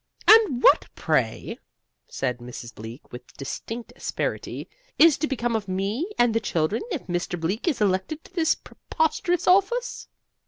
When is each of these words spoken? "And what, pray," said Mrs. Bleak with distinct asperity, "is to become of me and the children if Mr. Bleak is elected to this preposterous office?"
"And 0.27 0.63
what, 0.63 0.87
pray," 0.95 1.59
said 2.07 2.39
Mrs. 2.39 2.73
Bleak 2.73 3.11
with 3.11 3.37
distinct 3.37 3.93
asperity, 3.95 4.67
"is 4.97 5.15
to 5.19 5.27
become 5.27 5.55
of 5.55 5.67
me 5.67 6.11
and 6.17 6.33
the 6.33 6.39
children 6.39 6.81
if 6.91 7.05
Mr. 7.05 7.39
Bleak 7.39 7.67
is 7.67 7.81
elected 7.81 8.23
to 8.23 8.33
this 8.33 8.55
preposterous 8.55 9.45
office?" 9.45 10.07